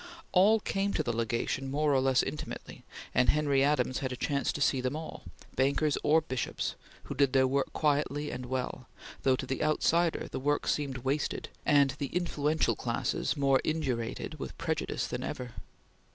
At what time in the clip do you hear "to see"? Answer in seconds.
4.53-4.81